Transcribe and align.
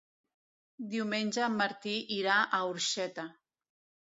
Diumenge 0.93 1.45
en 1.49 1.59
Martí 1.59 1.93
irà 2.17 2.39
a 2.41 2.63
Orxeta. 2.73 3.29